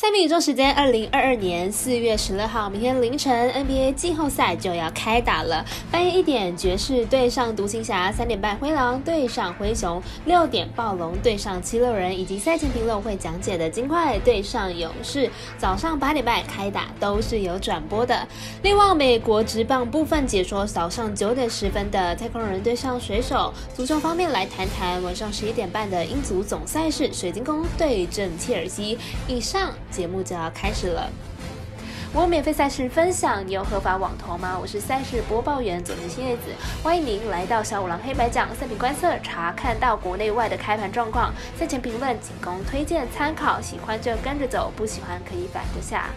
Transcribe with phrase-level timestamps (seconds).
[0.00, 5.62] 赛米宇宙时间，二零二二年四月十六号，明天凌晨 NBA 季后赛就要开打了。
[5.90, 15.30] 半夜一点，爵士对上独行侠；三点半，灰狼对上灰熊；六点，暴龙对上七六人，以及赛前评论会讲解的金块对上勇士。
[15.58, 18.26] 早上八点半开打，都是有转播的。
[18.62, 23.52] 另外，美国职棒部分解说，早上九点十分的太空人对上水手。
[23.76, 28.98] 足球方面来谈谈，晚上十一点半的英足总赛事，水晶宫对阵切尔西。
[29.28, 29.70] 以上。
[29.90, 31.10] 节目就要开始了，
[32.12, 34.56] 我有免费赛事分享，你有合法网投吗？
[34.60, 46.10] 我是赛事播报员总新叶子，欢迎您来到小五郎黑白奖赛品观测，查看到国内外的开盘状况，赛前评论仅供推荐参考，喜欢就跟着走，不喜欢可以反着下。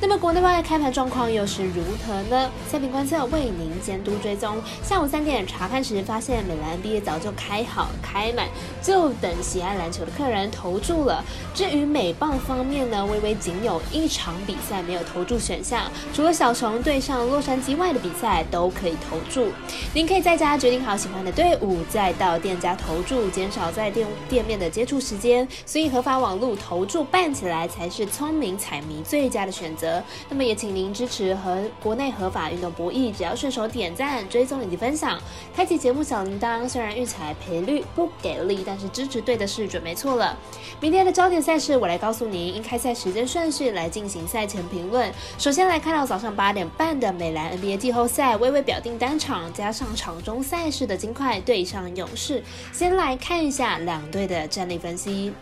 [0.00, 2.48] 那么国内外开盘状况又是如何呢？
[2.70, 4.56] 赛品观测为您监督追踪。
[4.80, 8.46] 下午三点查看时，发现美兰 NBA 早就开好开满，
[8.80, 11.24] 就等喜爱篮球的客人投注了。
[11.52, 19.48] 至于美棒方面呢，微微仅有一场比赛没有投注选项，除了小熊对上洛杉矶外的比赛都可以投注。
[19.92, 25.46] 您可以在家决定好喜欢的队伍，再到店家投注，减少在店店面的接触时间。
[25.66, 29.87] 所以合法网络投注办起来才是聪明彩迷最佳的选择。
[30.28, 35.18] 那么也请您支持和国内合法运动博弈，只要顺手点赞、追踪以及分享，
[35.54, 36.68] 开启节目小铃铛。
[36.68, 40.36] 虽然育彩赔率不给力，但是支持对的事准没错了。
[40.80, 45.12] 明天的焦点赛事，我来告诉您应开赛时间顺序来进行赛前评论。
[45.38, 52.42] 首先来看到早上八点半的美兰 NBA 季后赛，微微表定单场加上场中赛事的金块对上勇士。
[52.72, 55.32] 先来看一下两队的战力分析。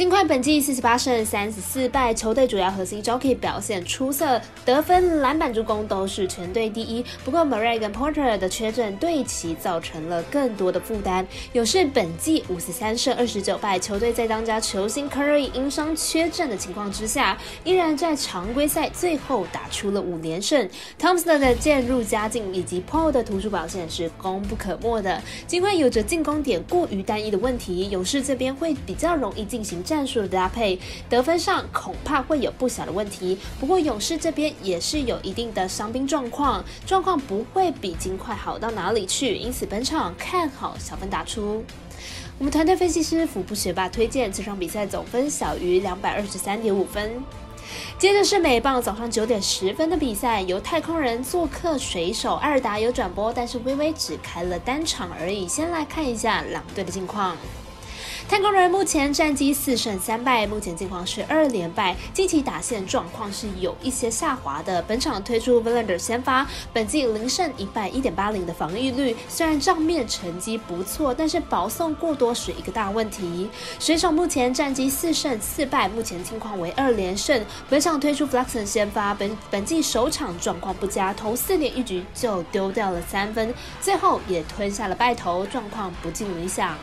[0.00, 7.04] 金块本季四十八胜三十四败，球队主要核心 Jockey 表现出色，得分、篮板、助攻都是全队第一。
[7.22, 11.26] 不过 Murray 跟 Porter 的缺阵对其造成了更多的负担。
[11.52, 20.66] 勇士本季五十三胜二十九败，球队在当家球星 Curry 因伤缺阵的情况之下，依然在常规赛最后打出了五连胜。
[20.98, 25.22] Thompson 的渐入佳境以及 Paul 的突出表现是功不可没的。
[25.46, 29.84] 尽管有着进攻点过于单一的问题，勇士这边会比较容易进行。
[29.90, 30.78] 战术的搭配，
[31.08, 33.36] 得分上恐怕会有不小的问题。
[33.58, 39.34] 不过勇士这边也是有一定的伤兵状况，状况不会比金块好到哪里去。
[39.34, 41.64] 因此本场看好小分打出。
[42.38, 47.20] 我们团队分析师福布学霸推荐这场比赛总分小于两百二十三点五分。
[47.98, 55.46] 接着是美棒早上九点十分的比赛，由太空人做客水手，阿尔达有转播，但是微微只开了单场而已。
[55.46, 57.36] 先来看一下两队的近况。
[58.28, 61.96] 太空人目前战绩四胜三败，目前近况是二连败。
[62.12, 64.80] 近期打线状况是有一些下滑的。
[64.82, 69.16] 本场推出 v e l a n d e r 先发，本季零胜一败，一点八零的防御率。
[69.28, 73.50] 虽然账面成绩不错，但是保送过多是一个大问题。
[73.78, 77.44] 水手目前战绩四胜四败，目前近况为二连胜。
[77.68, 86.76] 本场推出 Fluxon 先发，本本季首场状况不佳，投四点一局就丢掉了三分，最后也吞下了败投，状况不尽理想。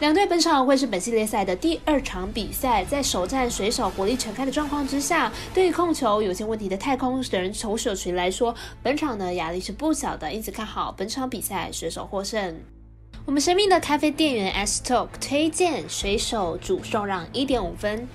[0.00, 12.56] 两队本场会是本系列赛的第二场比赛，在首战水手火力全开的状况之下，对于控球有些问题的太空人投手群来说，本场的压力是不小的，因此看好本场比赛水手获胜。
[13.26, 18.06] 我们神秘的咖啡店员 S Talk 推荐水手主胜让一点五分。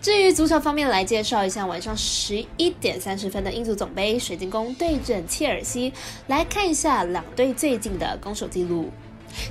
[0.00, 5.92] 至于足球方面，来介绍一下晚上十一点三十分的英足总杯，水晶宫对阵切尔西，
[6.28, 8.90] 来看一下两队最近的攻守记录。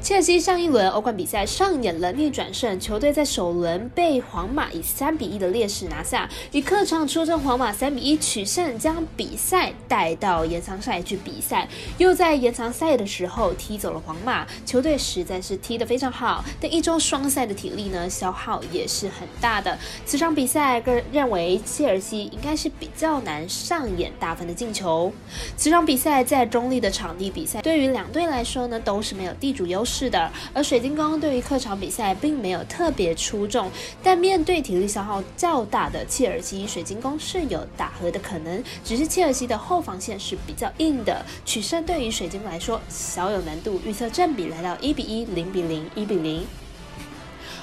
[0.02, 11.68] 切尔西上一轮欧冠比赛上演了逆转胜，球队在首轮被皇马以三比一的劣势拿下，以客场出征皇马三比一取胜，将比赛带到延长赛去比赛，
[11.98, 19.78] 又在延长赛的时候踢走了皇马，球队实在是踢得非常好，但一周双赛的体力呢消耗也是很大的。
[20.06, 25.12] 此场比赛个人认为切尔西应该是比较难上演大分的进球。
[25.56, 29.69] 此场比赛在中立的场地比赛，对于两队来说呢都是没有地主。
[29.70, 33.72] 优势的，而水晶宫对于客场比赛并没有特别出众，
[34.04, 38.62] 但面对体力消耗较大的切尔西，水晶宫是有打和的可能。
[38.84, 43.80] 只是切尔西的后防线是比较硬的，取胜对于水晶来说小有难度。
[43.86, 46.46] 预测占比来到一比一、零比零、一比零。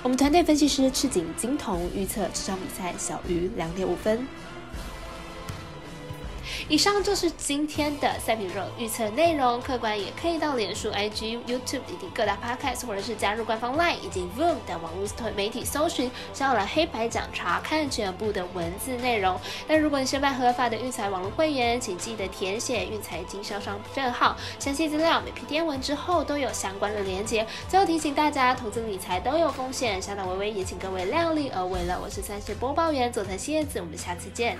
[0.03, 4.27] 我们团队分析师赤井金童预测这场比赛小于两点五分。
[6.69, 19.41] 以上就是今天的赛品肉预测内容，客官也可以到脸书、IG、YouTube 以及各大 Podcast，或者是加入官方 LINE 以及 Voom 的网络媒体搜寻“小了黑白奖”，查看全部的文字内容。
[19.69, 27.47] 那如果你是办合法的育才网络会员，请记得填写育才经销商证号，详细资料每篇电文之后都有相关的连接。
[27.69, 31.97] 最后提醒大家，投资理财都有风险，小岛微微也请各位量力而为了。
[32.03, 34.59] 我是三十播报员佐藤蝎子，我们下次见。